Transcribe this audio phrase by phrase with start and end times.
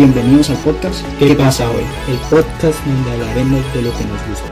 [0.00, 1.84] Bienvenidos al podcast ¿Qué pasa hoy?
[2.08, 4.50] El podcast donde hablaremos de lo que nos gusta.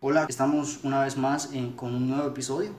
[0.00, 2.70] Hola, estamos una vez más en- con un nuevo episodio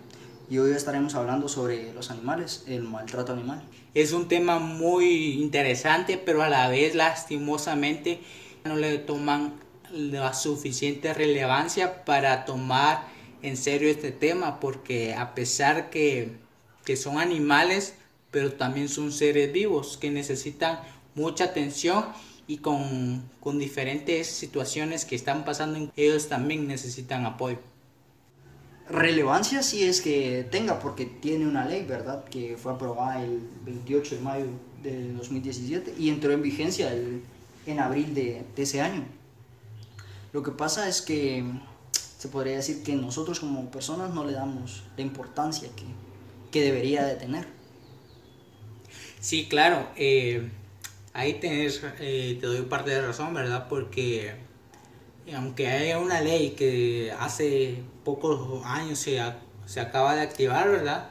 [0.47, 3.63] y hoy estaremos hablando sobre los animales, el maltrato animal.
[3.95, 8.21] Es un tema muy interesante, pero a la vez lastimosamente
[8.63, 9.53] no le toman
[9.91, 13.07] la suficiente relevancia para tomar
[13.41, 16.37] en serio este tema, porque a pesar que,
[16.85, 17.95] que son animales,
[18.31, 20.79] pero también son seres vivos que necesitan
[21.15, 22.05] mucha atención
[22.47, 27.59] y con, con diferentes situaciones que están pasando, ellos también necesitan apoyo.
[28.89, 32.23] Relevancia sí es que tenga, porque tiene una ley, ¿verdad?
[32.25, 34.45] Que fue aprobada el 28 de mayo
[34.81, 36.93] de 2017 y entró en vigencia
[37.65, 39.03] en abril de, de ese año.
[40.31, 41.43] Lo que pasa es que
[42.17, 45.85] se podría decir que nosotros como personas no le damos la importancia que,
[46.51, 47.47] que debería de tener.
[49.19, 49.87] Sí, claro.
[49.95, 50.49] eh,
[51.13, 53.67] ahí tenés, eh, te doy parte de razón, ¿verdad?
[53.67, 54.35] Porque
[55.27, 59.21] eh, aunque haya una ley que hace pocos años se,
[59.65, 61.09] se acaba de activar, ¿verdad?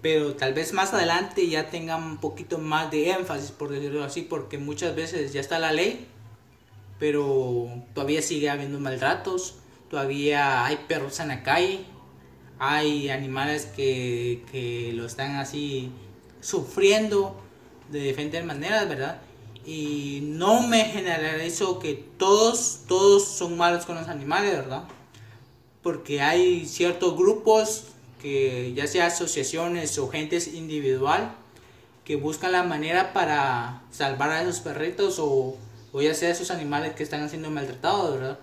[0.00, 4.22] Pero tal vez más adelante ya tengan un poquito más de énfasis, por decirlo así,
[4.22, 6.06] porque muchas veces ya está la ley,
[6.98, 9.59] pero todavía sigue habiendo maltratos,
[9.90, 11.84] todavía hay perros en la calle,
[12.58, 15.90] hay animales que, que lo están así
[16.40, 17.36] sufriendo
[17.90, 19.20] de diferentes maneras, ¿verdad?
[19.66, 24.84] Y no me generalizo que todos, todos son malos con los animales, ¿verdad?
[25.82, 27.84] Porque hay ciertos grupos
[28.22, 31.34] que ya sea asociaciones o gentes individual
[32.04, 35.56] que buscan la manera para salvar a esos perritos o,
[35.92, 38.38] o ya sea esos animales que están siendo maltratados, ¿verdad?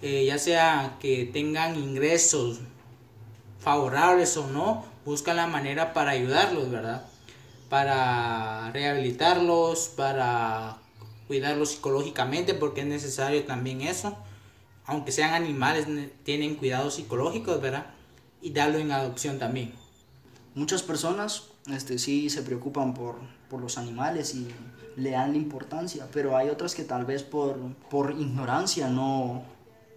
[0.00, 2.60] Eh, ya sea que tengan ingresos
[3.58, 7.04] favorables o no, buscan la manera para ayudarlos, ¿verdad?
[7.68, 10.78] Para rehabilitarlos, para
[11.26, 14.16] cuidarlos psicológicamente, porque es necesario también eso.
[14.86, 17.86] Aunque sean animales, ne- tienen cuidados psicológicos, ¿verdad?
[18.40, 19.74] Y darlo en adopción también.
[20.54, 23.16] Muchas personas este, sí se preocupan por,
[23.50, 24.48] por los animales y
[24.96, 27.58] le dan la importancia, pero hay otras que tal vez por,
[27.90, 29.42] por ignorancia no,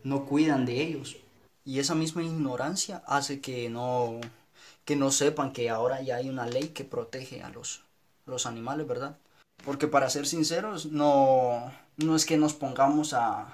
[0.04, 1.18] no cuidan de ellos.
[1.64, 4.20] Y esa misma ignorancia hace que no,
[4.86, 7.84] que no sepan que ahora ya hay una ley que protege a los,
[8.26, 9.18] los animales, ¿verdad?
[9.64, 13.54] Porque para ser sinceros, no, no es que nos pongamos a,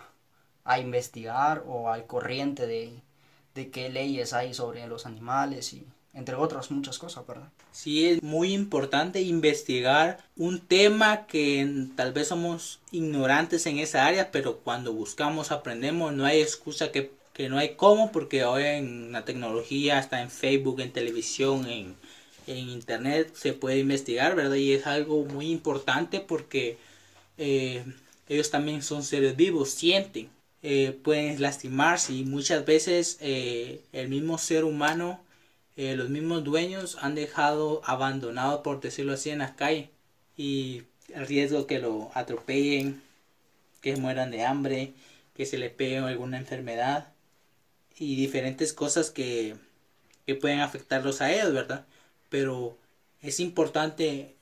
[0.63, 3.01] a investigar o al corriente de,
[3.55, 5.85] de qué leyes hay sobre los animales y
[6.17, 7.47] entre otras muchas cosas, ¿verdad?
[7.71, 14.31] Sí, es muy importante investigar un tema que tal vez somos ignorantes en esa área,
[14.31, 19.11] pero cuando buscamos aprendemos, no hay excusa que, que no hay cómo, porque hoy en
[19.11, 21.95] la tecnología, hasta en Facebook, en televisión, en,
[22.47, 24.55] en internet, se puede investigar, ¿verdad?
[24.55, 26.79] Y es algo muy importante porque
[27.37, 27.85] eh,
[28.27, 30.29] ellos también son seres vivos, sienten,
[30.63, 35.21] eh, pueden lastimarse y muchas veces eh, el mismo ser humano
[35.77, 39.89] eh, los mismos dueños han dejado abandonado, por decirlo así, en las calles.
[40.35, 40.83] Y
[41.13, 43.01] el riesgo que lo atropellen,
[43.81, 44.93] que mueran de hambre,
[45.35, 47.13] que se le pegue alguna enfermedad
[47.97, 49.55] y diferentes cosas que,
[50.25, 51.85] que pueden afectarlos a ellos, ¿verdad?
[52.29, 52.77] Pero
[53.21, 54.35] es importante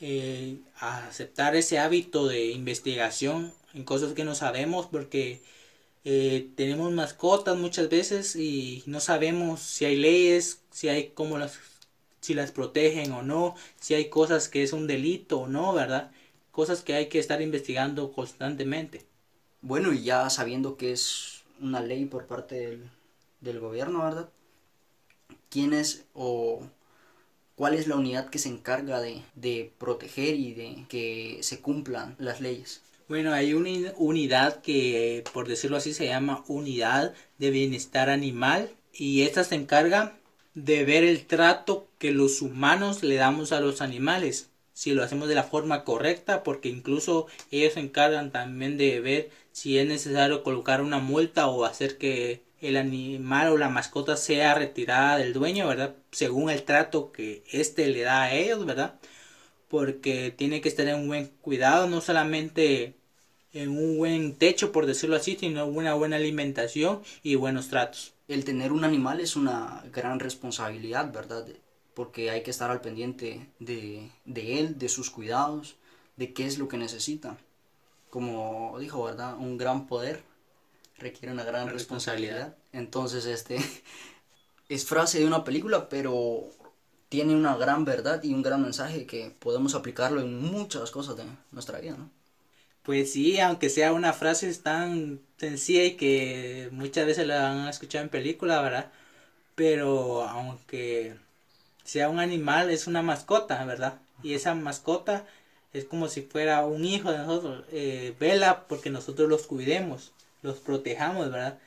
[0.00, 5.42] eh, aceptar ese hábito de investigación en cosas que no sabemos porque
[6.04, 11.58] eh, tenemos mascotas muchas veces y no sabemos si hay leyes, si hay cómo las,
[12.20, 16.12] si las protegen o no, si hay cosas que es un delito o no, ¿verdad?
[16.52, 19.04] Cosas que hay que estar investigando constantemente.
[19.62, 22.90] Bueno, y ya sabiendo que es una ley por parte del,
[23.40, 24.28] del gobierno, ¿verdad?
[25.48, 26.68] ¿Quién es o
[27.56, 32.16] cuál es la unidad que se encarga de, de proteger y de que se cumplan
[32.18, 32.82] las leyes?
[33.08, 38.70] Bueno, hay una uni- unidad que, por decirlo así, se llama Unidad de Bienestar Animal
[38.92, 40.16] y esta se encarga
[40.54, 45.28] de ver el trato que los humanos le damos a los animales, si lo hacemos
[45.28, 50.42] de la forma correcta, porque incluso ellos se encargan también de ver si es necesario
[50.42, 55.68] colocar una multa o hacer que el animal o la mascota sea retirada del dueño,
[55.68, 55.94] ¿verdad?
[56.12, 58.94] Según el trato que éste le da a ellos, ¿verdad?
[59.74, 62.94] Porque tiene que estar en un buen cuidado, no solamente
[63.52, 68.12] en un buen techo, por decirlo así, sino una buena alimentación y buenos tratos.
[68.28, 71.44] El tener un animal es una gran responsabilidad, ¿verdad?
[71.94, 75.76] Porque hay que estar al pendiente de, de él, de sus cuidados,
[76.16, 77.36] de qué es lo que necesita.
[78.10, 79.36] Como dijo, ¿verdad?
[79.38, 80.22] Un gran poder
[80.98, 81.70] requiere una gran Responsabilidad.
[81.70, 82.56] responsabilidad.
[82.72, 83.58] Entonces, este,
[84.68, 86.44] es frase de una película, pero
[87.14, 91.22] tiene una gran verdad y un gran mensaje que podemos aplicarlo en muchas cosas de
[91.52, 92.10] nuestra vida, ¿no?
[92.82, 98.02] Pues sí, aunque sea una frase tan sencilla y que muchas veces la han escuchado
[98.02, 98.90] en película, ¿verdad?
[99.54, 101.14] Pero aunque
[101.84, 104.00] sea un animal, es una mascota, ¿verdad?
[104.24, 105.24] Y esa mascota
[105.72, 107.64] es como si fuera un hijo de nosotros.
[107.70, 110.12] Eh, vela porque nosotros los cuidemos,
[110.42, 111.60] los protejamos, ¿verdad?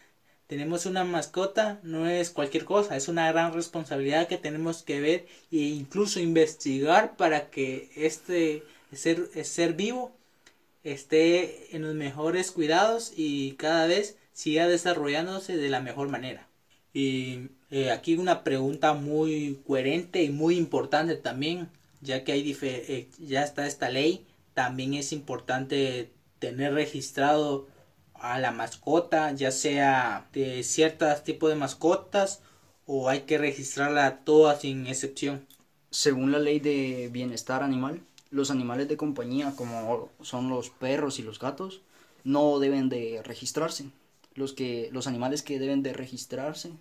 [0.48, 5.28] Tenemos una mascota, no es cualquier cosa, es una gran responsabilidad que tenemos que ver
[5.52, 8.64] e incluso investigar para que este
[8.94, 10.16] ser, ser vivo
[10.86, 16.48] esté en los mejores cuidados y cada vez siga desarrollándose de la mejor manera.
[16.94, 21.70] Y eh, aquí una pregunta muy coherente y muy importante también,
[22.02, 26.10] ya que hay eh, ya está esta ley, también es importante
[26.40, 27.68] tener registrado
[28.22, 32.42] a la mascota, ya sea de ciertos tipos de mascotas
[32.86, 35.46] o hay que registrarla toda sin excepción.
[35.90, 41.24] Según la ley de bienestar animal, los animales de compañía como son los perros y
[41.24, 41.82] los gatos
[42.24, 43.90] no deben de registrarse.
[44.36, 46.72] Los, que, los animales que deben de registrarse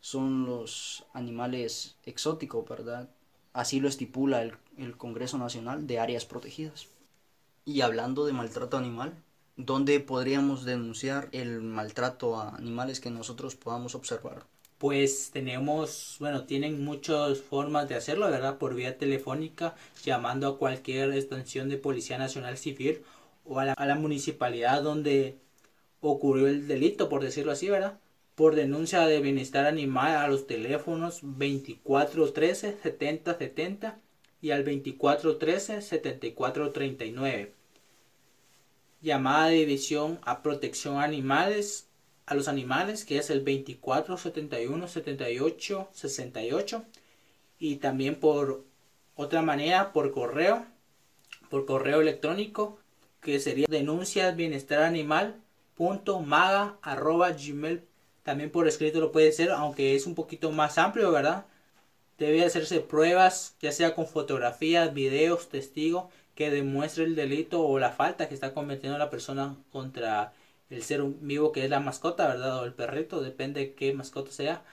[0.00, 3.08] son los animales exóticos, ¿verdad?
[3.52, 6.86] Así lo estipula el, el Congreso Nacional de Áreas Protegidas.
[7.64, 9.14] Y hablando de maltrato animal,
[9.56, 14.44] ¿dónde podríamos denunciar el maltrato a animales que nosotros podamos observar?
[14.78, 18.58] Pues tenemos, bueno, tienen muchas formas de hacerlo, ¿verdad?
[18.58, 23.02] Por vía telefónica, llamando a cualquier estación de Policía Nacional Civil
[23.44, 25.38] o a la, a la municipalidad donde
[26.00, 28.00] ocurrió el delito, por decirlo así, ¿verdad?
[28.34, 33.98] Por denuncia de bienestar animal a los teléfonos 2413 7070
[34.40, 37.61] y al 2413 7439
[39.02, 41.88] llamada de división a protección animales
[42.24, 46.84] a los animales que es el 24 71 78 68
[47.58, 48.64] y también por
[49.16, 50.64] otra manera por correo
[51.50, 52.78] por correo electrónico
[53.20, 55.36] que sería denuncias bienestar animal
[56.24, 57.82] maga arroba gmail.
[58.22, 61.44] También por escrito lo puede ser aunque es un poquito más amplio verdad
[62.18, 67.90] debe hacerse pruebas ya sea con fotografías videos testigos que demuestre el delito o la
[67.92, 70.32] falta que está cometiendo la persona contra
[70.70, 72.60] el ser vivo que es la mascota, ¿verdad?
[72.60, 74.64] O el perrito, depende de qué mascota sea.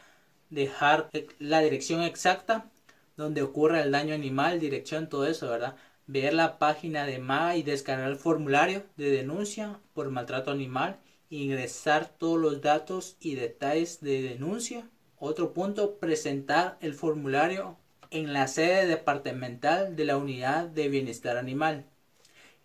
[0.49, 1.09] Dejar
[1.39, 2.69] la dirección exacta
[3.17, 5.75] donde ocurra el daño animal, dirección, todo eso, ¿verdad?
[6.07, 10.97] Ver la página de MAGA y descargar el formulario de denuncia por maltrato animal.
[11.29, 14.89] Ingresar todos los datos y detalles de denuncia.
[15.19, 17.77] Otro punto, presentar el formulario
[18.11, 21.85] en la sede departamental de la unidad de bienestar animal.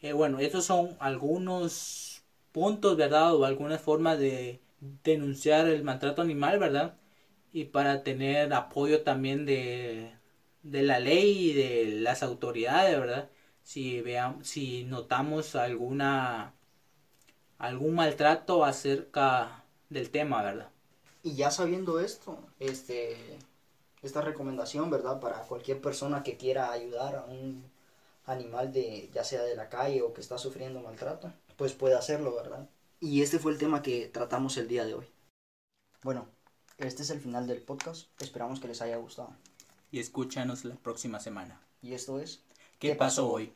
[0.03, 3.35] Eh, bueno, estos son algunos puntos, ¿verdad?
[3.35, 4.61] O algunas formas de
[5.05, 6.97] denunciar el maltrato animal, ¿verdad?
[7.53, 10.13] Y para tener apoyo también de,
[10.63, 13.31] de la ley y de las autoridades, ¿verdad?
[13.63, 16.55] Si, vean, si notamos alguna
[17.59, 20.71] algún maltrato acerca del tema, ¿verdad?
[21.23, 23.17] Y ya sabiendo esto, este
[24.05, 25.21] esta recomendación, ¿verdad?
[25.21, 27.65] Para cualquier persona que quiera ayudar a un
[28.27, 32.35] animal de ya sea de la calle o que está sufriendo maltrato, pues puede hacerlo,
[32.35, 32.69] ¿verdad?
[33.01, 35.07] Y este fue el tema que tratamos el día de hoy.
[36.03, 36.27] Bueno,
[36.79, 38.09] este es el final del podcast.
[38.21, 39.35] Esperamos que les haya gustado.
[39.91, 41.61] Y escúchanos la próxima semana.
[41.83, 42.43] Y esto es
[42.79, 43.53] ¿Qué, pasó hoy?